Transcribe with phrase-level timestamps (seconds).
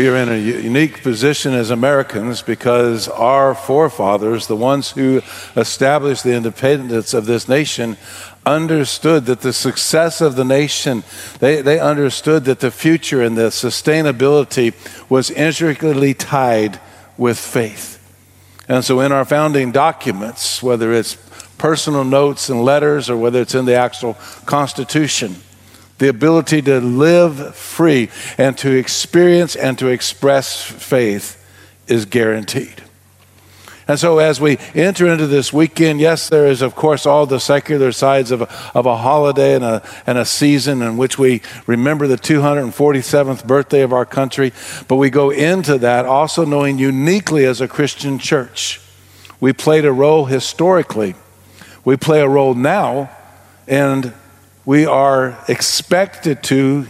[0.00, 5.20] We are in a unique position as Americans because our forefathers, the ones who
[5.54, 7.98] established the independence of this nation,
[8.46, 11.04] understood that the success of the nation,
[11.40, 14.72] they, they understood that the future and the sustainability
[15.10, 16.80] was intricately tied
[17.18, 17.98] with faith.
[18.68, 21.16] And so in our founding documents, whether it's
[21.58, 24.14] personal notes and letters or whether it's in the actual
[24.46, 25.36] Constitution,
[26.00, 28.08] the ability to live free
[28.38, 31.36] and to experience and to express faith
[31.86, 32.82] is guaranteed.
[33.86, 37.40] And so, as we enter into this weekend, yes, there is, of course, all the
[37.40, 41.42] secular sides of a, of a holiday and a, and a season in which we
[41.66, 44.52] remember the 247th birthday of our country.
[44.88, 48.80] But we go into that also knowing uniquely as a Christian church,
[49.38, 51.14] we played a role historically,
[51.84, 53.10] we play a role now,
[53.66, 54.14] and
[54.70, 56.86] we are expected to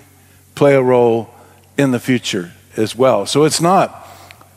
[0.54, 1.30] play a role
[1.78, 3.24] in the future as well.
[3.24, 4.06] So it's not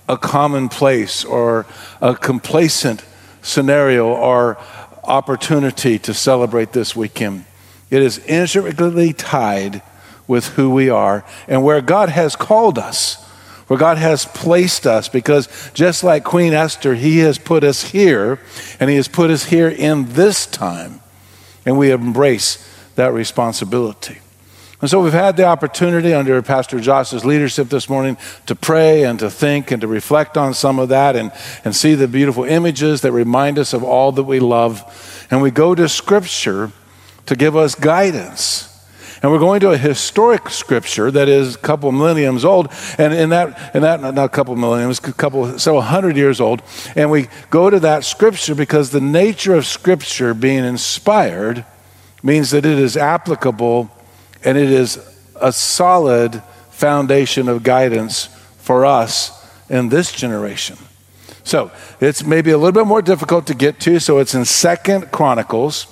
[0.10, 1.66] a commonplace or
[2.02, 3.02] a complacent
[3.42, 4.58] scenario or
[5.06, 7.46] opportunity to celebrate this weekend.
[7.90, 9.82] It is intricately tied
[10.28, 13.24] with who we are and where God has called us,
[13.68, 18.42] where God has placed us, because just like Queen Esther, He has put us here,
[18.82, 21.00] and He has put us here in this time,
[21.66, 24.20] and we embrace that responsibility.
[24.82, 29.18] And so we've had the opportunity under Pastor Josh's leadership this morning to pray and
[29.20, 31.32] to think and to reflect on some of that and,
[31.64, 35.26] and see the beautiful images that remind us of all that we love.
[35.32, 36.74] And we go to Scripture
[37.28, 38.70] to give us guidance.
[39.22, 43.30] And we're going to a historic scripture that is a couple millenniums old, and in
[43.30, 46.62] that, in that not a couple millenniums, a couple several hundred years old.
[46.94, 51.64] And we go to that scripture because the nature of scripture being inspired
[52.24, 53.92] means that it is applicable
[54.44, 54.98] and it is
[55.40, 58.26] a solid foundation of guidance
[58.58, 59.40] for us
[59.70, 60.78] in this generation.
[61.44, 64.00] So it's maybe a little bit more difficult to get to.
[64.00, 65.88] So it's in Second Chronicles.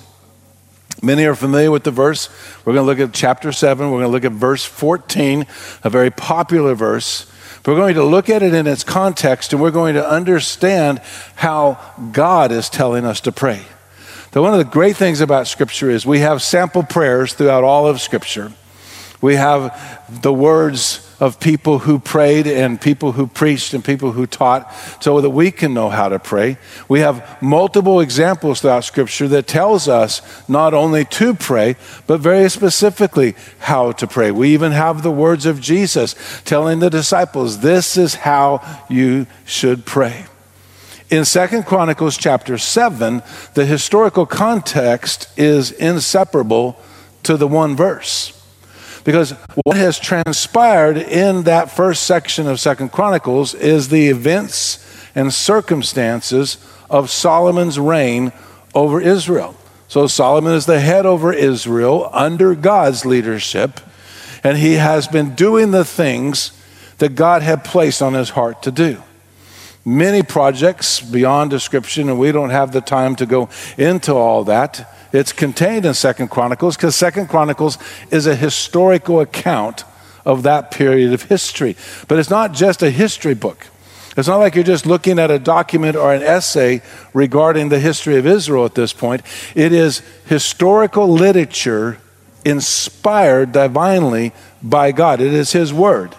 [1.02, 2.28] Many are familiar with the verse.
[2.64, 3.90] We're going to look at chapter 7.
[3.90, 5.46] We're going to look at verse 14,
[5.84, 7.30] a very popular verse.
[7.66, 11.00] We're going to look at it in its context and we're going to understand
[11.36, 11.78] how
[12.12, 13.62] God is telling us to pray.
[14.34, 17.86] Now, one of the great things about Scripture is we have sample prayers throughout all
[17.86, 18.52] of Scripture.
[19.20, 24.26] We have the words of people who prayed and people who preached and people who
[24.26, 26.56] taught so that we can know how to pray.
[26.88, 31.76] We have multiple examples throughout scripture that tells us not only to pray,
[32.08, 34.32] but very specifically how to pray.
[34.32, 38.60] We even have the words of Jesus telling the disciples, this is how
[38.90, 40.24] you should pray
[41.12, 46.78] in Second Chronicles chapter 7, the historical context is inseparable
[47.22, 48.38] to the one verse.
[49.04, 54.78] Because what has transpired in that first section of Second Chronicles is the events
[55.14, 56.56] and circumstances
[56.88, 58.32] of Solomon's reign
[58.74, 59.54] over Israel.
[59.88, 63.80] So Solomon is the head over Israel under God's leadership,
[64.42, 66.58] and he has been doing the things
[66.96, 69.02] that God had placed on his heart to do
[69.84, 74.88] many projects beyond description, and we don't have the time to go into all that.
[75.12, 77.78] It's contained in Second Chronicles because Second Chronicles
[78.10, 79.84] is a historical account
[80.24, 81.76] of that period of history.
[82.08, 83.66] But it's not just a history book.
[84.16, 86.82] It's not like you're just looking at a document or an essay
[87.14, 89.22] regarding the history of Israel at this point.
[89.54, 91.98] It is historical literature
[92.44, 94.32] inspired divinely
[94.62, 95.20] by God.
[95.20, 96.14] It is His Word.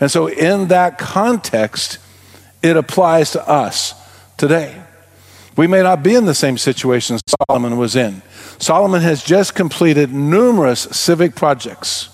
[0.00, 1.98] And so, in that context,
[2.62, 3.94] it applies to us
[4.36, 4.82] today.
[5.56, 8.22] We may not be in the same situation Solomon was in.
[8.58, 12.08] Solomon has just completed numerous civic projects.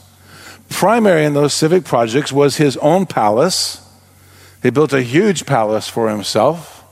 [0.69, 3.87] Primary in those civic projects was his own palace.
[4.63, 6.85] He built a huge palace for himself.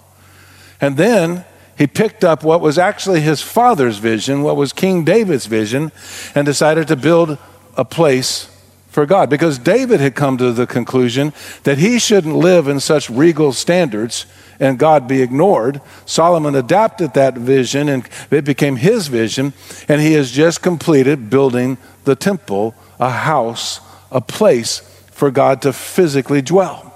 [0.81, 1.45] And then
[1.77, 5.91] he picked up what was actually his father's vision, what was King David's vision,
[6.35, 7.39] and decided to build
[7.77, 8.54] a place
[8.95, 11.33] for God because David had come to the conclusion
[11.65, 14.25] that he shouldn't live in such regal standards
[14.61, 15.81] and God be ignored.
[16.07, 19.53] Solomon adapted that vision and it became his vision,
[19.89, 23.81] and he has just completed building the temple, a house,
[24.13, 24.79] a place
[25.11, 26.94] for God to physically dwell.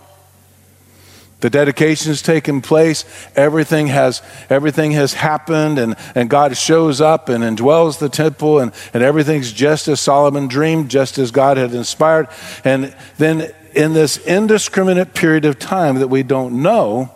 [1.41, 3.05] The dedication has taken place.
[3.37, 8.73] Everything has, everything has happened, and, and God shows up and indwells the temple, and,
[8.93, 12.29] and everything's just as Solomon dreamed, just as God had inspired.
[12.65, 17.13] And then, in this indiscriminate period of time that we don't know,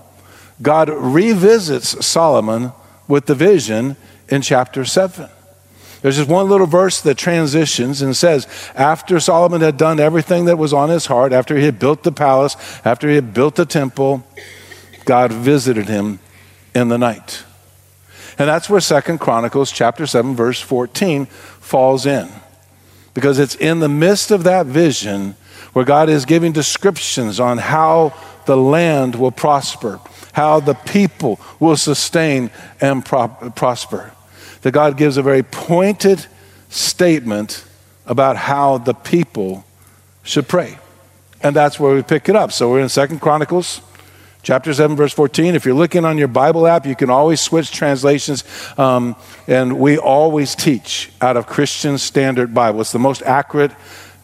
[0.61, 2.73] God revisits Solomon
[3.09, 3.97] with the vision
[4.29, 5.29] in chapter 7.
[6.03, 10.59] There's just one little verse that transitions and says, after Solomon had done everything that
[10.59, 13.65] was on his heart, after he had built the palace, after he had built the
[13.65, 14.27] temple,
[15.05, 16.19] God visited him
[16.75, 17.45] in the night.
[18.37, 22.29] And that's where Second Chronicles chapter 7 verse 14 falls in.
[23.15, 25.37] Because it's in the midst of that vision
[25.73, 28.13] where God is giving descriptions on how
[28.47, 30.01] the land will prosper,
[30.33, 32.51] how the people will sustain
[32.81, 34.13] and pro- prosper
[34.63, 36.27] that God gives a very pointed
[36.69, 37.65] statement
[38.07, 39.65] about how the people
[40.23, 40.79] should pray.
[41.43, 42.53] And that's where we pick it up.
[42.53, 43.83] So we're in Second Chronicles
[44.43, 47.71] chapter 7 verse 14 if you're looking on your bible app you can always switch
[47.71, 48.43] translations
[48.77, 49.15] um,
[49.47, 53.71] and we always teach out of christian standard bible it's the most accurate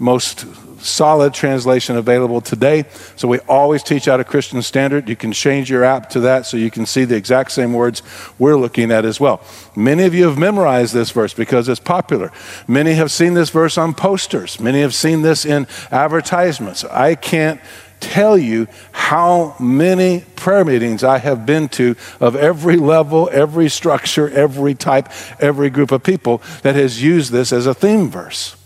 [0.00, 0.44] most
[0.80, 2.84] solid translation available today.
[3.16, 5.08] So we always teach out of Christian Standard.
[5.08, 8.02] You can change your app to that so you can see the exact same words
[8.38, 9.40] we're looking at as well.
[9.76, 12.32] Many of you have memorized this verse because it's popular.
[12.66, 14.60] Many have seen this verse on posters.
[14.60, 16.84] Many have seen this in advertisements.
[16.84, 17.60] I can't
[18.00, 24.28] tell you how many prayer meetings I have been to of every level, every structure,
[24.30, 25.08] every type,
[25.40, 28.57] every group of people that has used this as a theme verse.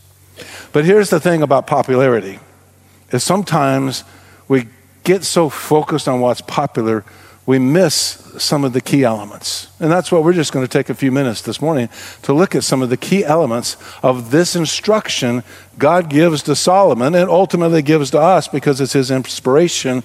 [0.72, 2.38] But here's the thing about popularity
[3.10, 4.04] is sometimes
[4.48, 4.68] we
[5.04, 7.04] get so focused on what's popular,
[7.44, 7.94] we miss
[8.38, 9.68] some of the key elements.
[9.80, 11.90] And that's what we're just going to take a few minutes this morning
[12.22, 15.42] to look at some of the key elements of this instruction
[15.76, 20.02] God gives to Solomon and ultimately gives to us because it's his inspiration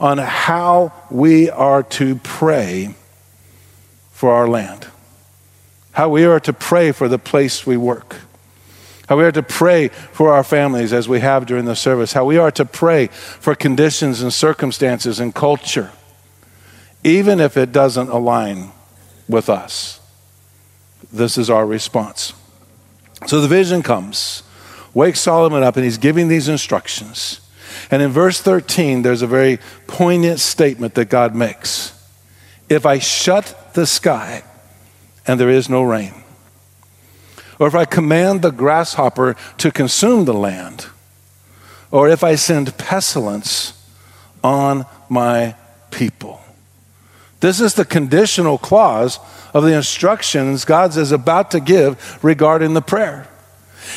[0.00, 2.94] on how we are to pray
[4.12, 4.86] for our land,
[5.92, 8.16] how we are to pray for the place we work
[9.08, 12.26] how we are to pray for our families as we have during the service, how
[12.26, 15.90] we are to pray for conditions and circumstances and culture,
[17.02, 18.70] even if it doesn't align
[19.26, 20.00] with us.
[21.10, 22.34] This is our response.
[23.26, 24.42] So the vision comes,
[24.92, 27.40] wakes Solomon up, and he's giving these instructions.
[27.90, 31.94] And in verse 13, there's a very poignant statement that God makes
[32.68, 34.42] If I shut the sky
[35.26, 36.12] and there is no rain,
[37.58, 40.86] or if I command the grasshopper to consume the land,
[41.90, 43.72] or if I send pestilence
[44.44, 45.54] on my
[45.90, 46.40] people.
[47.40, 49.18] This is the conditional clause
[49.54, 53.28] of the instructions God is about to give regarding the prayer.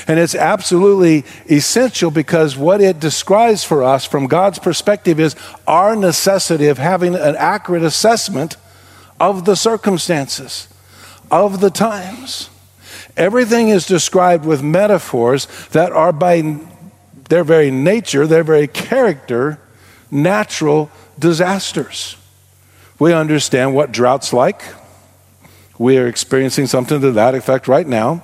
[0.07, 5.35] And it's absolutely essential because what it describes for us from God's perspective is
[5.67, 8.57] our necessity of having an accurate assessment
[9.19, 10.67] of the circumstances,
[11.29, 12.50] of the times.
[13.21, 16.57] Everything is described with metaphors that are by
[17.29, 19.59] their very nature, their very character,
[20.09, 20.89] natural
[21.19, 22.17] disasters.
[22.97, 24.63] We understand what drought's like.
[25.77, 28.23] We are experiencing something to that effect right now.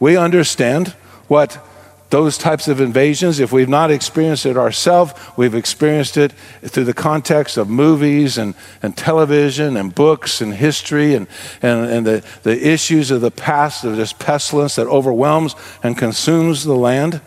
[0.00, 0.88] We understand
[1.28, 1.64] what
[2.10, 6.92] those types of invasions, if we've not experienced it ourselves, we've experienced it through the
[6.94, 11.28] context of movies and, and television and books and history and,
[11.62, 15.54] and, and the, the issues of the past of this pestilence that overwhelms
[15.84, 17.20] and consumes the land.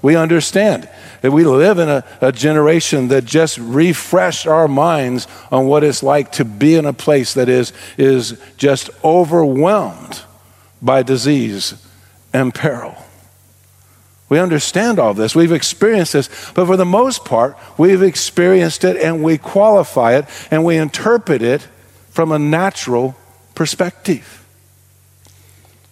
[0.00, 0.88] We understand
[1.20, 6.02] that we live in a, a generation that just refreshed our minds on what it's
[6.02, 10.22] like to be in a place that is, is just overwhelmed
[10.80, 11.74] by disease
[12.32, 12.96] and peril.
[14.32, 15.34] We understand all this.
[15.34, 16.28] We've experienced this.
[16.54, 21.42] But for the most part, we've experienced it and we qualify it and we interpret
[21.42, 21.68] it
[22.08, 23.14] from a natural
[23.54, 24.42] perspective.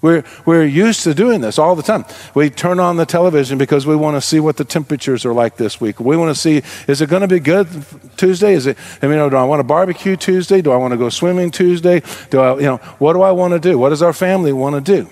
[0.00, 2.06] We're, we're used to doing this all the time.
[2.32, 5.58] We turn on the television because we want to see what the temperatures are like
[5.58, 6.00] this week.
[6.00, 7.68] We want to see, is it going to be good
[8.16, 8.54] Tuesday?
[8.54, 10.62] Is it, I mean, do I want to barbecue Tuesday?
[10.62, 12.00] Do I want to go swimming Tuesday?
[12.30, 13.78] Do I, you know, what do I want to do?
[13.78, 15.10] What does our family want to do?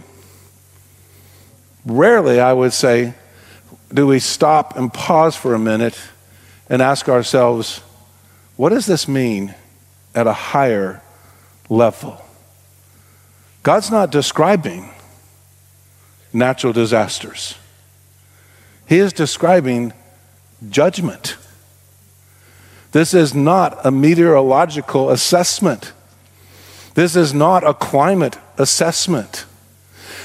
[1.88, 3.14] Rarely, I would say,
[3.92, 5.98] do we stop and pause for a minute
[6.68, 7.78] and ask ourselves,
[8.56, 9.54] what does this mean
[10.14, 11.00] at a higher
[11.70, 12.22] level?
[13.62, 14.90] God's not describing
[16.30, 17.54] natural disasters,
[18.86, 19.94] He is describing
[20.68, 21.36] judgment.
[22.92, 25.92] This is not a meteorological assessment.
[26.94, 29.44] This is not a climate assessment.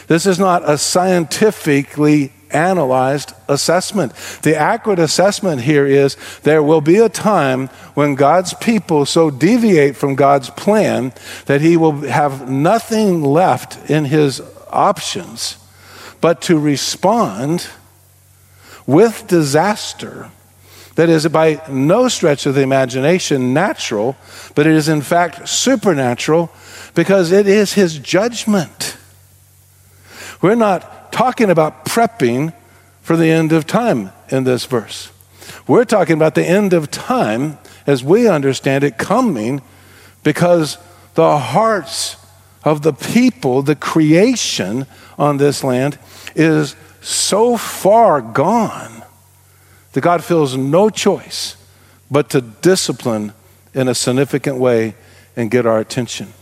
[0.07, 4.13] This is not a scientifically analyzed assessment.
[4.43, 9.95] The accurate assessment here is there will be a time when God's people so deviate
[9.95, 11.13] from God's plan
[11.45, 15.57] that he will have nothing left in his options
[16.21, 17.67] but to respond
[18.85, 20.29] with disaster
[20.95, 24.15] that is by no stretch of the imagination natural,
[24.53, 26.51] but it is in fact supernatural
[26.93, 28.97] because it is his judgment.
[30.43, 32.53] We're not talking about prepping
[33.01, 35.09] for the end of time in this verse.
[35.67, 39.61] We're talking about the end of time as we understand it coming
[40.21, 40.77] because
[41.13, 42.17] the hearts
[42.65, 44.85] of the people, the creation
[45.17, 45.97] on this land,
[46.35, 49.01] is so far gone
[49.93, 51.55] that God feels no choice
[52.11, 53.31] but to discipline
[53.73, 54.95] in a significant way
[55.37, 56.33] and get our attention.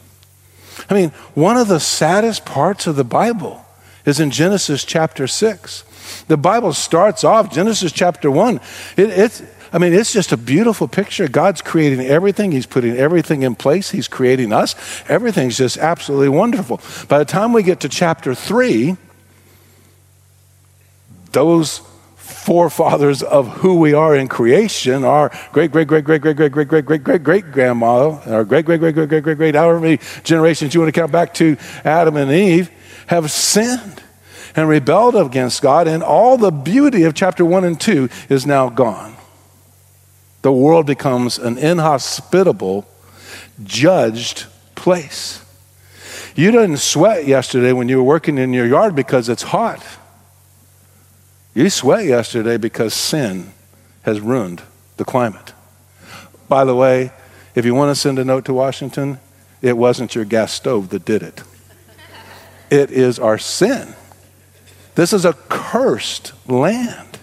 [0.89, 3.63] I mean, one of the saddest parts of the Bible
[4.05, 5.83] is in Genesis chapter 6.
[6.27, 8.57] The Bible starts off, Genesis chapter 1.
[8.97, 11.27] It, it's, I mean, it's just a beautiful picture.
[11.27, 14.75] God's creating everything, He's putting everything in place, He's creating us.
[15.07, 16.81] Everything's just absolutely wonderful.
[17.07, 18.97] By the time we get to chapter 3,
[21.31, 21.81] those
[22.15, 26.67] forefathers of who we are in creation, our great, great, great, great, great, great, great,
[26.67, 29.99] great, great, great, great grandma, our great, great, great, great, great, great, great, however many
[30.23, 31.55] generations you want to count back to
[31.85, 32.71] Adam and Eve,
[33.07, 34.03] have sinned
[34.55, 38.69] and rebelled against God, and all the beauty of chapter 1 and 2 is now
[38.69, 39.15] gone.
[40.41, 42.87] The world becomes an inhospitable,
[43.63, 44.45] judged
[44.75, 45.45] place.
[46.35, 49.85] You didn't sweat yesterday when you were working in your yard because it's hot.
[51.53, 53.51] You sweat yesterday because sin
[54.03, 54.61] has ruined
[54.97, 55.53] the climate.
[56.47, 57.11] By the way,
[57.53, 59.19] if you want to send a note to Washington,
[59.61, 61.43] it wasn't your gas stove that did it.
[62.71, 63.93] It is our sin.
[64.95, 67.19] This is a cursed land.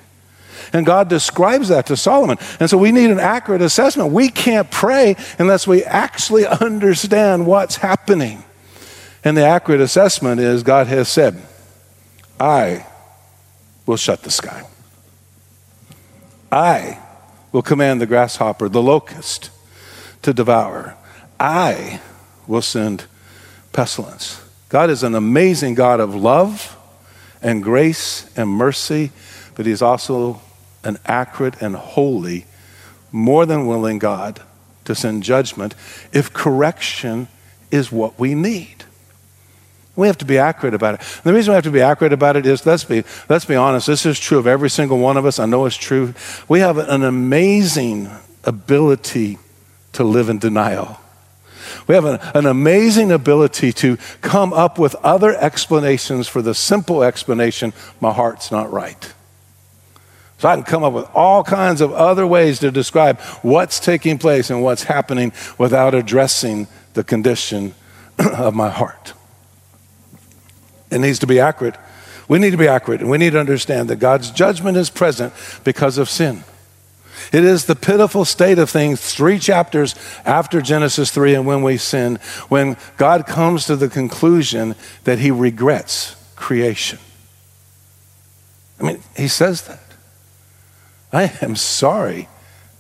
[0.73, 2.37] And God describes that to Solomon.
[2.61, 4.13] And so we need an accurate assessment.
[4.13, 8.45] We can't pray unless we actually understand what's happening.
[9.25, 11.43] And the accurate assessment is God has said,
[12.39, 12.87] I
[13.87, 14.65] will shut the sky.
[16.53, 16.99] I
[17.51, 19.51] will command the grasshopper, the locust,
[20.23, 20.95] to devour.
[21.41, 22.01] I
[22.47, 23.05] will send
[23.73, 24.43] pestilence.
[24.69, 26.77] God is an amazing God of love
[27.41, 29.11] and grace and mercy,
[29.55, 30.41] but He's also
[30.85, 32.47] an accurate and holy,
[33.11, 34.43] more than willing God
[34.85, 35.75] to send judgment
[36.13, 37.29] if correction
[37.71, 38.85] is what we need.
[39.97, 41.01] We have to be accurate about it.
[41.01, 43.57] And the reason we have to be accurate about it is let's be, let's be
[43.57, 45.41] honest, this is true of every single one of us.
[45.41, 46.15] I know it's true.
[46.47, 48.09] We have an amazing
[48.45, 49.39] ability
[49.95, 51.01] to live in denial.
[51.87, 57.03] We have an, an, amazing ability to come up with other explanations for the simple
[57.03, 59.13] explanation my heart's not right.
[60.39, 64.19] So I can come up with all kinds of other ways to describe what's taking
[64.19, 67.75] place and what's happening without addressing the condition
[68.19, 69.15] of my heart.
[70.91, 71.77] It needs to be accurate.
[72.29, 75.33] We need to be accurate, and we need to understand that God's judgment is present
[75.65, 76.45] because of sin.
[77.33, 79.95] It is the pitiful state of things, three chapters
[80.25, 82.17] after Genesis 3 and when we sin,
[82.49, 86.99] when God comes to the conclusion that he regrets creation.
[88.81, 89.81] I mean, he says that.
[91.13, 92.29] I am sorry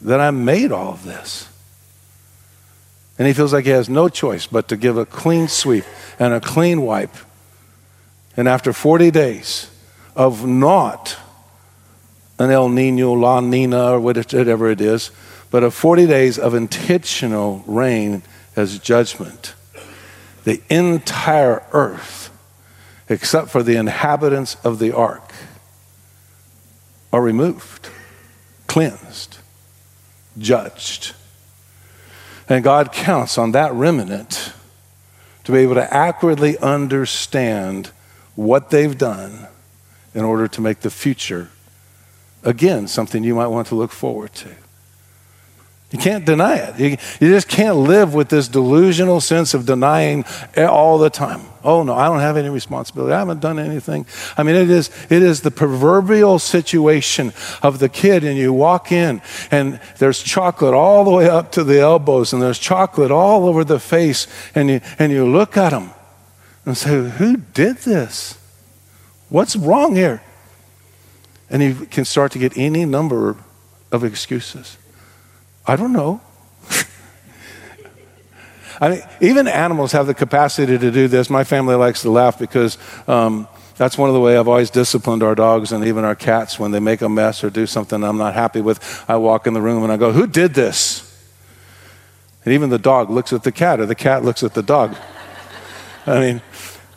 [0.00, 1.48] that I made all of this.
[3.18, 5.84] And he feels like he has no choice but to give a clean sweep
[6.18, 7.14] and a clean wipe
[8.38, 9.68] and after 40 days
[10.14, 11.16] of not
[12.38, 15.10] an El Nino, La Nina, or whatever it is,
[15.50, 18.22] but of 40 days of intentional rain
[18.54, 19.54] as judgment,
[20.44, 22.30] the entire earth,
[23.08, 25.32] except for the inhabitants of the ark,
[27.12, 27.88] are removed,
[28.66, 29.38] cleansed,
[30.38, 31.14] judged.
[32.48, 34.52] And God counts on that remnant
[35.44, 37.90] to be able to accurately understand
[38.34, 39.48] what they've done
[40.14, 41.48] in order to make the future,
[42.48, 44.48] again, something you might want to look forward to.
[45.90, 46.78] You can't deny it.
[46.78, 46.88] You,
[47.18, 51.40] you, just can't live with this delusional sense of denying all the time.
[51.64, 53.14] Oh no, I don't have any responsibility.
[53.14, 54.04] I haven't done anything.
[54.36, 58.92] I mean, it is it is the proverbial situation of the kid, and you walk
[58.92, 63.46] in, and there's chocolate all the way up to the elbows, and there's chocolate all
[63.46, 65.90] over the face, and you and you look at them,
[66.66, 68.38] and say, Who did this?
[69.30, 70.22] What's wrong here?
[71.50, 73.36] And he can start to get any number
[73.90, 74.76] of excuses.
[75.66, 76.20] I don't know.
[78.80, 81.30] I mean, even animals have the capacity to do this.
[81.30, 82.78] My family likes to laugh because
[83.08, 86.58] um, that's one of the way I've always disciplined our dogs and even our cats
[86.58, 89.04] when they make a mess or do something I'm not happy with.
[89.08, 91.04] I walk in the room and I go, "Who did this?"
[92.44, 94.96] And even the dog looks at the cat, or the cat looks at the dog.
[96.06, 96.42] I mean,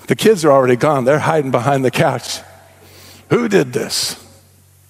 [0.07, 1.03] the kids are already gone.
[1.03, 2.39] They're hiding behind the couch.
[3.29, 4.20] Who did this?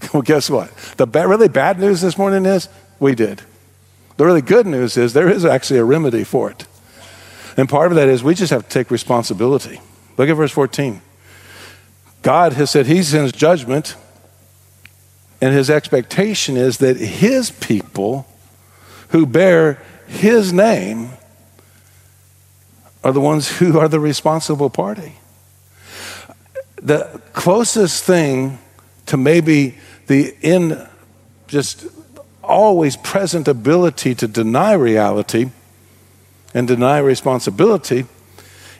[0.13, 0.75] Well, guess what?
[0.97, 2.67] The ba- really bad news this morning is
[2.99, 3.41] we did.
[4.17, 6.65] The really good news is there is actually a remedy for it.
[7.57, 9.79] And part of that is we just have to take responsibility.
[10.17, 11.01] Look at verse 14.
[12.21, 13.95] God has said He sends judgment,
[15.41, 18.27] and His expectation is that His people
[19.09, 21.11] who bear His name
[23.03, 25.13] are the ones who are the responsible party.
[26.81, 28.59] The closest thing
[29.07, 29.77] to maybe
[30.11, 30.87] the in
[31.47, 31.87] just
[32.43, 35.49] always present ability to deny reality
[36.53, 38.05] and deny responsibility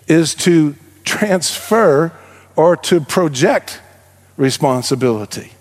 [0.08, 2.12] is to transfer
[2.56, 3.80] or to project
[4.36, 5.52] responsibility.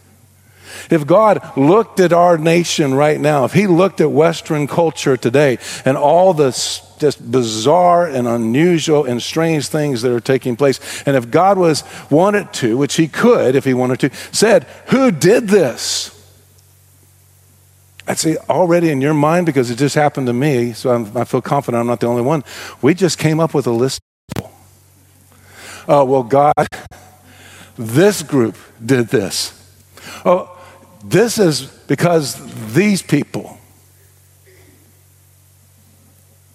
[0.90, 5.58] If God looked at our nation right now, if He looked at Western culture today
[5.84, 6.50] and all the
[6.98, 11.84] just bizarre and unusual and strange things that are taking place, and if God was
[12.10, 16.16] wanted to, which He could if He wanted to, said, Who did this?
[18.10, 21.22] I'd say already in your mind, because it just happened to me, so I'm, i
[21.22, 22.42] feel confident I'm not the only one.
[22.82, 24.00] We just came up with a list.
[25.86, 26.66] Oh, well, God,
[27.76, 29.56] this group did this.
[30.24, 30.49] Oh,
[31.02, 33.58] this is because these people.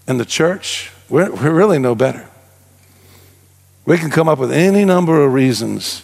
[0.07, 2.27] And the church, we're, we're really no better.
[3.85, 6.03] We can come up with any number of reasons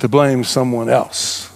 [0.00, 1.50] to blame someone else.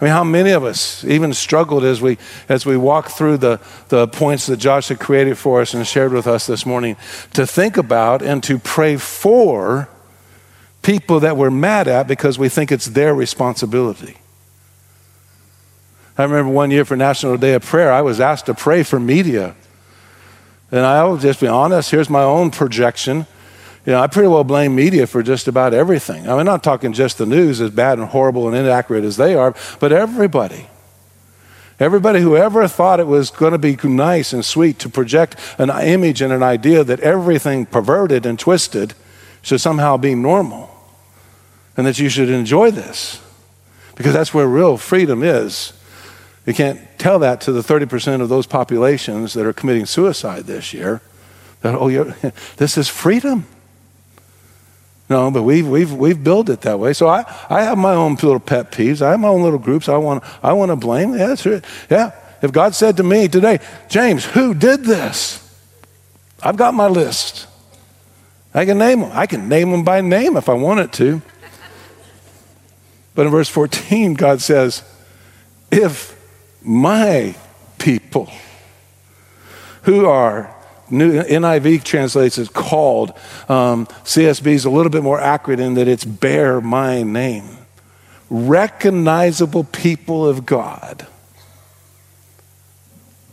[0.00, 3.60] I mean, how many of us even struggled as we as we walked through the,
[3.88, 6.96] the points that Josh had created for us and shared with us this morning
[7.34, 9.88] to think about and to pray for
[10.82, 14.16] people that we're mad at because we think it's their responsibility.
[16.18, 19.00] I remember one year for National Day of Prayer, I was asked to pray for
[19.00, 19.54] media.
[20.70, 23.26] And I'll just be honest, here's my own projection.
[23.86, 26.26] You know, I pretty well blame media for just about everything.
[26.26, 29.16] I mean, I'm not talking just the news, as bad and horrible and inaccurate as
[29.16, 30.68] they are, but everybody.
[31.80, 35.70] Everybody who ever thought it was going to be nice and sweet to project an
[35.70, 38.94] image and an idea that everything perverted and twisted
[39.40, 40.71] should somehow be normal
[41.76, 43.20] and that you should enjoy this
[43.94, 45.72] because that's where real freedom is.
[46.46, 50.72] You can't tell that to the 30% of those populations that are committing suicide this
[50.72, 51.00] year
[51.60, 51.88] that, oh,
[52.56, 53.46] this is freedom.
[55.08, 56.92] No, but we've, we've, we've built it that way.
[56.94, 59.02] So I, I have my own little pet peeves.
[59.02, 61.12] I have my own little groups I want, I want to blame.
[61.12, 61.64] Yeah, that's right.
[61.90, 62.12] Yeah.
[62.40, 65.38] If God said to me today, James, who did this?
[66.42, 67.46] I've got my list.
[68.52, 69.10] I can name them.
[69.12, 71.22] I can name them by name if I wanted to.
[73.14, 74.82] But in verse 14, God says,
[75.70, 76.18] If
[76.62, 77.36] my
[77.78, 78.30] people
[79.82, 80.54] who are
[80.92, 83.14] New NIV translates it called.
[83.48, 87.56] Um, CSB is a little bit more accurate in that it's bear my name.
[88.28, 91.06] Recognizable people of God.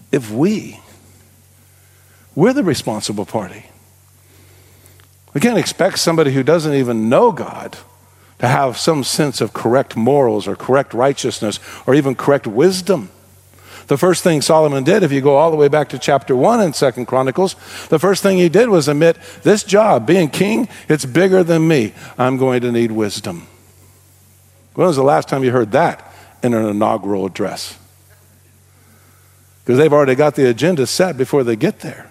[0.10, 0.80] If we,
[2.34, 3.65] we're the responsible party.
[5.34, 7.78] We can't expect somebody who doesn't even know God
[8.39, 13.10] to have some sense of correct morals or correct righteousness or even correct wisdom.
[13.88, 16.62] The first thing Solomon did, if you go all the way back to chapter 1
[16.62, 17.56] in Second Chronicles,
[17.89, 21.93] the first thing he did was admit this job, being king, it's bigger than me.
[22.17, 23.47] I'm going to need wisdom.
[24.75, 27.78] When was the last time you heard that in an inaugural address?
[29.63, 32.10] Because they've already got the agenda set before they get there.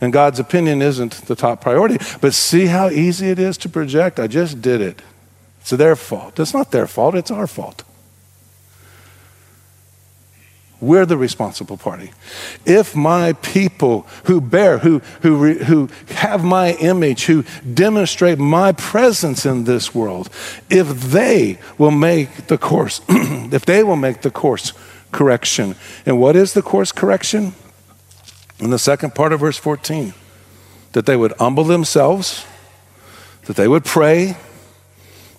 [0.00, 1.98] And God's opinion isn't the top priority.
[2.20, 4.20] But see how easy it is to project?
[4.20, 5.02] I just did it.
[5.68, 6.40] It's their fault.
[6.40, 7.84] It's not their fault, it's our fault.
[10.80, 12.12] We're the responsible party.
[12.64, 19.44] If my people who bear, who, who, who have my image, who demonstrate my presence
[19.44, 20.30] in this world,
[20.70, 24.72] if they will make the course, if they will make the course
[25.12, 25.74] correction.
[26.06, 27.52] And what is the course correction?
[28.58, 30.14] In the second part of verse 14,
[30.92, 32.46] that they would humble themselves,
[33.44, 34.38] that they would pray,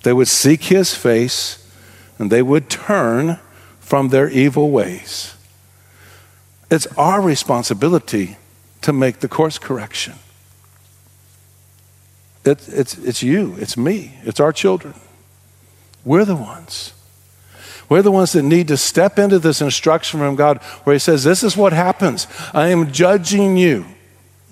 [0.03, 1.65] they would seek his face,
[2.17, 3.39] and they would turn
[3.79, 5.35] from their evil ways.
[6.69, 8.37] It's our responsibility
[8.81, 10.15] to make the course correction.
[12.45, 14.93] It, it's, it's you, it's me, it's our children.
[16.05, 16.93] We're the ones.
[17.89, 21.23] We're the ones that need to step into this instruction from God where He says,
[21.23, 22.27] This is what happens.
[22.53, 23.85] I am judging you.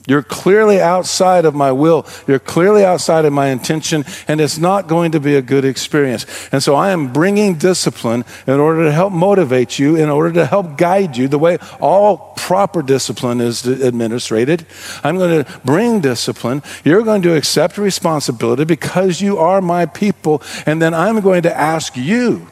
[0.08, 2.08] You're clearly outside of my will.
[2.28, 6.26] You're clearly outside of my intention, and it's not going to be a good experience.
[6.54, 10.46] And so I am bringing discipline in order to help motivate you, in order to
[10.46, 14.66] help guide you the way all proper discipline is administrated.
[15.04, 16.64] I'm going to bring discipline.
[16.86, 21.56] You're going to accept responsibility because you are my people, and then I'm going to
[21.56, 22.48] ask you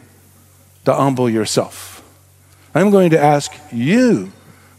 [0.83, 2.03] to humble yourself.
[2.75, 4.33] I'm going to ask you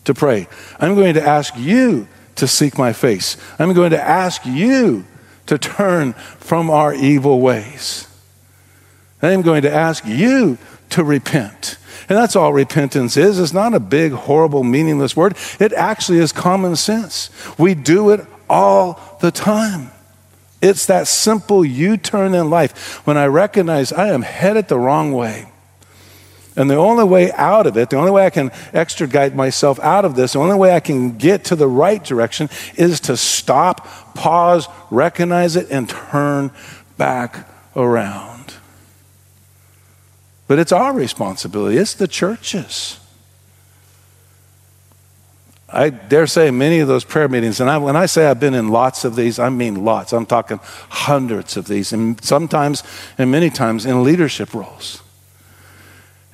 [0.04, 0.46] to pray.
[0.78, 2.06] I'm going to ask you
[2.37, 3.37] to seek my face.
[3.59, 5.05] I'm going to ask you
[5.46, 8.09] to turn from our evil ways.
[9.22, 10.59] I am going to ask you
[10.90, 11.79] to repent.
[12.09, 13.38] And that's all repentance is.
[13.38, 15.37] It's not a big, horrible, meaningless word.
[15.59, 17.31] It actually is common sense.
[17.59, 19.90] We do it all the time.
[20.62, 25.12] It's that simple U turn in life when I recognize I am headed the wrong
[25.12, 25.49] way.
[26.56, 30.06] And the only way out of it, the only way I can extricate myself out
[30.06, 33.86] of this, the only way I can get to the right direction is to stop,
[34.14, 36.50] pause, recognize it, and turn
[36.96, 38.54] back around.
[40.48, 43.00] But it's our responsibility, it's the church's.
[45.68, 48.54] I dare say many of those prayer meetings, and I, when I say I've been
[48.54, 50.12] in lots of these, I mean lots.
[50.12, 52.82] I'm talking hundreds of these, and sometimes
[53.18, 55.02] and many times in leadership roles.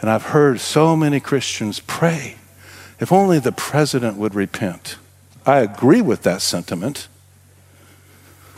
[0.03, 2.37] And I've heard so many Christians pray,
[2.99, 4.97] if only the president would repent.
[5.47, 7.07] I agree with that sentiment.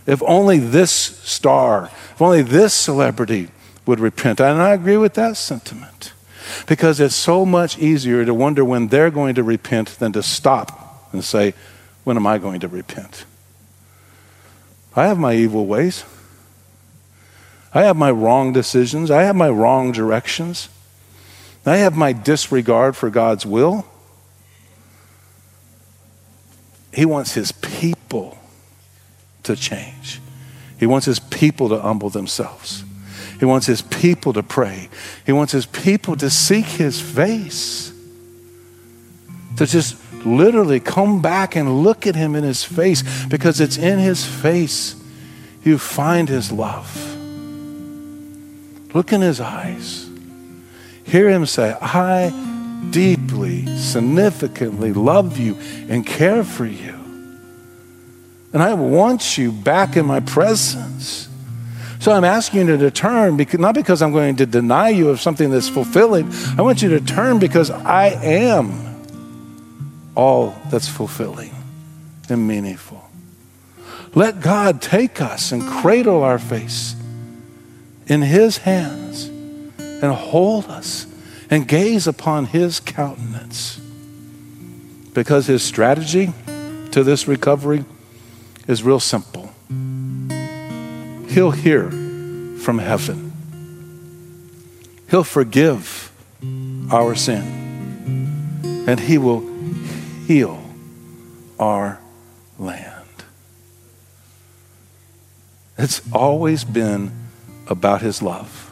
[0.06, 3.48] If only this star, if only this celebrity
[3.86, 4.40] would repent.
[4.40, 6.12] And I agree with that sentiment.
[6.66, 11.08] Because it's so much easier to wonder when they're going to repent than to stop
[11.12, 11.54] and say,
[12.04, 13.24] When am I going to repent?
[14.96, 16.04] I have my evil ways.
[17.72, 19.10] I have my wrong decisions.
[19.10, 20.68] I have my wrong directions.
[21.66, 23.86] I have my disregard for God's will.
[26.92, 28.38] He wants his people
[29.44, 30.20] to change.
[30.78, 32.84] He wants his people to humble themselves.
[33.38, 34.88] He wants his people to pray.
[35.26, 37.92] He wants his people to seek his face.
[39.56, 43.98] To just literally come back and look at him in his face because it's in
[43.98, 44.96] his face
[45.62, 47.16] you find his love.
[48.94, 50.08] Look in his eyes.
[51.04, 52.32] Hear him say, I
[52.90, 55.56] deeply, significantly love you
[55.88, 56.94] and care for you.
[58.52, 61.28] And I want you back in my presence.
[61.98, 65.50] So I'm asking you to turn, not because I'm going to deny you of something
[65.50, 66.32] that's fulfilling.
[66.56, 68.94] I want you to turn because I am
[70.14, 71.54] all that's fulfilling
[72.28, 73.02] and meaningful.
[74.14, 76.94] Let God take us and cradle our face
[78.06, 79.30] in His hands
[80.04, 81.06] and hold us
[81.48, 83.80] and gaze upon His countenance.
[85.14, 86.32] Because His strategy
[86.90, 87.84] to this recovery
[88.68, 89.50] is real simple.
[91.28, 91.90] He'll hear
[92.60, 93.32] from heaven.
[95.10, 96.12] He'll forgive
[96.92, 97.62] our sin.
[98.86, 99.40] And He will
[100.26, 100.62] heal
[101.58, 101.98] our
[102.58, 102.90] land.
[105.78, 107.10] It's always been
[107.66, 108.63] about His love.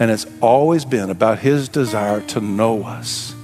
[0.00, 3.34] And it's always been about His desire to know us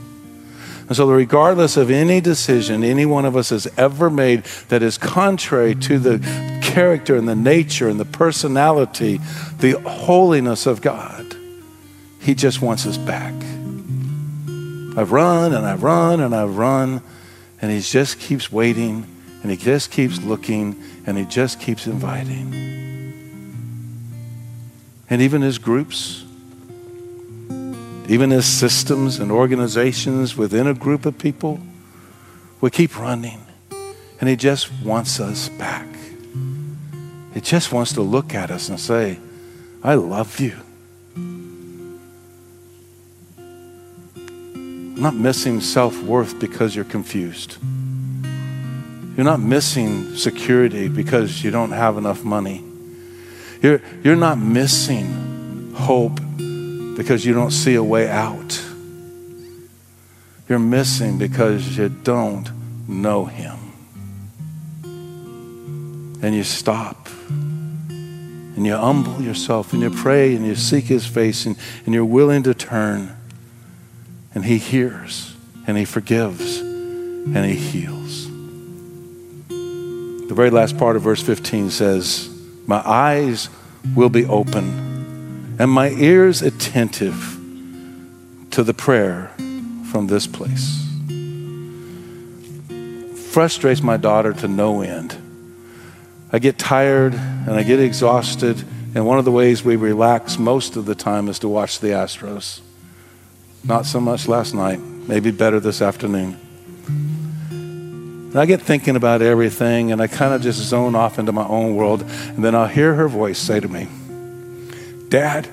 [0.88, 4.98] and so, regardless of any decision any one of us has ever made that is
[4.98, 6.18] contrary to the
[6.62, 9.18] character and the nature and the personality,
[9.58, 11.34] the holiness of God,
[12.20, 13.34] He just wants us back.
[14.96, 17.02] I've run and I've run and I've run,
[17.60, 19.06] and He just keeps waiting
[19.42, 22.54] and He just keeps looking and He just keeps inviting.
[25.10, 26.25] And even His groups,
[28.08, 31.60] even as systems and organizations within a group of people,
[32.60, 33.40] we keep running.
[34.20, 35.86] And He just wants us back.
[37.34, 39.18] He just wants to look at us and say,
[39.82, 40.56] I love you.
[44.96, 47.58] I'm not missing self worth because you're confused.
[49.16, 52.64] You're not missing security because you don't have enough money.
[53.62, 56.20] You're, you're not missing hope
[56.96, 58.62] because you don't see a way out.
[60.48, 62.50] You're missing because you don't
[62.88, 63.58] know Him.
[66.22, 67.08] And you stop
[67.88, 72.04] and you humble yourself and you pray and you seek His face and, and you're
[72.04, 73.14] willing to turn.
[74.34, 78.26] And He hears and He forgives and He heals.
[79.48, 82.30] The very last part of verse 15 says,
[82.66, 83.50] My eyes
[83.94, 84.85] will be open
[85.58, 87.38] and my ears attentive
[88.50, 89.30] to the prayer
[89.90, 90.82] from this place.
[93.32, 95.16] Frustrates my daughter to no end.
[96.32, 98.62] I get tired and I get exhausted,
[98.94, 101.88] and one of the ways we relax most of the time is to watch the
[101.88, 102.60] Astros.
[103.64, 106.36] Not so much last night, maybe better this afternoon.
[107.48, 111.46] And I get thinking about everything, and I kind of just zone off into my
[111.46, 113.88] own world, and then I'll hear her voice say to me,
[115.08, 115.48] Dad,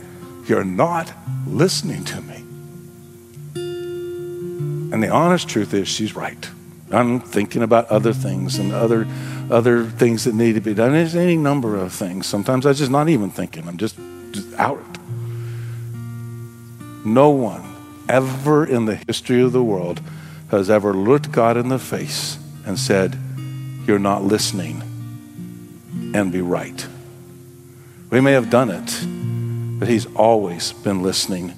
[0.48, 1.12] you're not
[1.48, 2.36] listening to me.
[4.94, 6.50] And the honest truth is, she's right.
[6.92, 9.08] I'm thinking about other things and other
[9.50, 10.94] other things that need to be done.
[10.94, 12.28] There's any number of things.
[12.28, 13.68] Sometimes I'm just not even thinking.
[13.68, 13.98] I'm just,
[14.32, 14.80] just out.
[17.06, 17.76] No one
[18.08, 20.02] ever in the history of the world
[20.50, 23.18] has ever looked God in the face and said,
[23.86, 24.82] You're not listening,
[26.14, 26.88] and be right.
[28.10, 29.04] We may have done it,
[29.84, 31.56] but He's always been listening.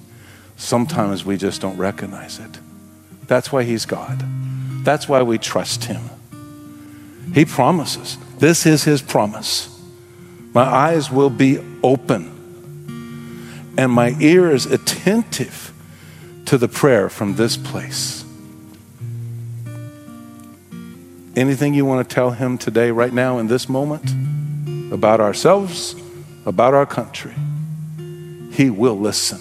[0.58, 2.58] Sometimes we just don't recognize it.
[3.28, 4.24] That's why He's God.
[4.84, 6.02] That's why we trust Him.
[7.36, 8.18] He promises.
[8.40, 9.80] This is His promise.
[10.56, 15.72] My eyes will be open and my ears attentive
[16.48, 18.26] to the prayer from this place.
[21.36, 24.10] Anything you want to tell him today, right now, in this moment,
[24.92, 25.96] about ourselves,
[26.48, 27.36] about our country,
[28.56, 29.40] he will listen.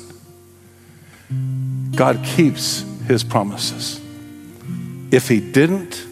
[1.94, 4.00] God keeps his promises.
[5.10, 6.04] If he didn't,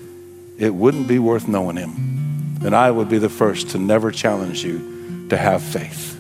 [0.59, 2.61] it wouldn't be worth knowing him.
[2.65, 6.11] And I would be the first to never challenge you to have faith.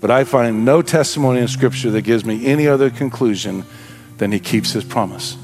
[0.00, 3.64] But I find no testimony in Scripture that gives me any other conclusion
[4.18, 5.38] than he keeps his promise.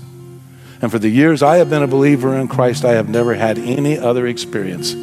[0.83, 3.59] And for the years I have been a believer in Christ, I have never had
[3.59, 4.95] any other experience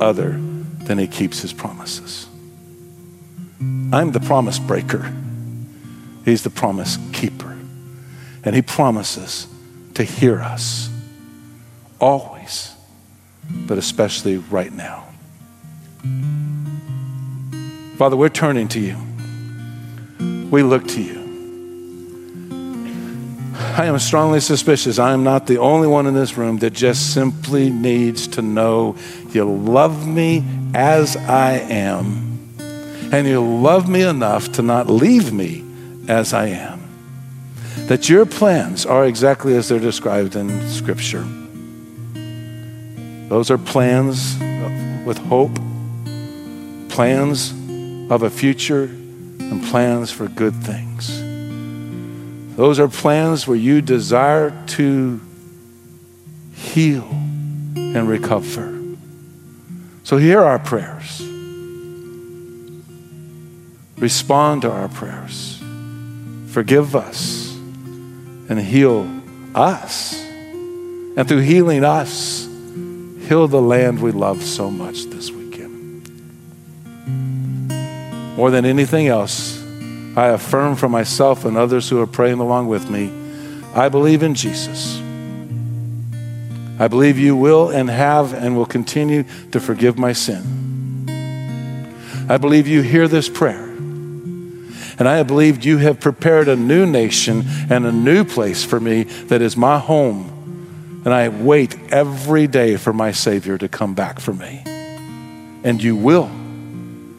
[0.00, 0.38] other
[0.84, 2.27] than he keeps his promises.
[3.60, 5.12] I'm the promise breaker,
[6.24, 7.56] he's the promise keeper.
[8.44, 9.48] And he promises
[9.94, 10.88] to hear us
[12.00, 12.72] always,
[13.50, 15.04] but especially right now.
[17.96, 18.96] Father, we're turning to you.
[20.50, 21.18] We look to you.
[23.58, 27.12] I am strongly suspicious I am not the only one in this room that just
[27.12, 28.96] simply needs to know
[29.32, 30.44] you love me
[30.74, 32.27] as I am,
[33.12, 35.64] and you love me enough to not leave me
[36.08, 36.82] as I am.
[37.86, 41.26] That your plans are exactly as they're described in Scripture.
[43.28, 44.38] Those are plans
[45.04, 45.54] with hope,
[46.88, 47.52] plans
[48.10, 51.22] of a future and plans for good things.
[52.56, 55.20] Those are plans where you desire to
[56.54, 57.08] heal
[57.76, 58.74] and recover.
[60.04, 61.27] So hear our prayers.
[64.00, 65.62] Respond to our prayers.
[66.48, 67.54] Forgive us
[68.48, 69.08] and heal
[69.54, 70.14] us.
[71.16, 72.46] And through healing us,
[73.26, 76.08] heal the land we love so much this weekend.
[78.36, 79.62] More than anything else,
[80.16, 83.12] I affirm for myself and others who are praying along with me
[83.74, 84.98] I believe in Jesus.
[86.80, 91.06] I believe you will and have and will continue to forgive my sin.
[92.28, 93.67] I believe you hear this prayer.
[94.98, 98.80] And I have believed you have prepared a new nation and a new place for
[98.80, 101.02] me that is my home.
[101.04, 104.62] And I wait every day for my Savior to come back for me.
[105.62, 106.28] And you will.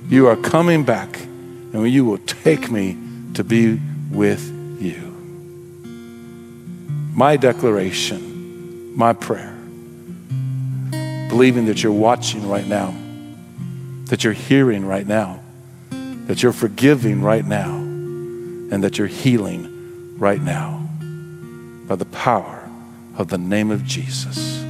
[0.09, 2.97] You are coming back, and you will take me
[3.35, 3.79] to be
[4.11, 4.43] with
[4.81, 5.05] you.
[7.13, 9.55] My declaration, my prayer,
[11.29, 12.93] believing that you're watching right now,
[14.05, 15.41] that you're hearing right now,
[16.29, 20.87] that you're forgiving right now, and that you're healing right now
[21.87, 22.69] by the power
[23.17, 24.63] of the name of Jesus.